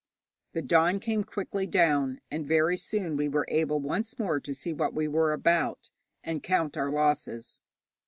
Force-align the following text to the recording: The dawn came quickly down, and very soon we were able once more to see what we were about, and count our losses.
The 0.53 0.63
dawn 0.63 0.99
came 0.99 1.23
quickly 1.23 1.67
down, 1.67 2.21
and 2.31 2.47
very 2.47 2.75
soon 2.75 3.15
we 3.17 3.29
were 3.29 3.45
able 3.49 3.79
once 3.79 4.17
more 4.17 4.39
to 4.39 4.51
see 4.51 4.73
what 4.73 4.95
we 4.95 5.07
were 5.07 5.31
about, 5.31 5.91
and 6.23 6.41
count 6.41 6.75
our 6.75 6.89
losses. 6.89 7.61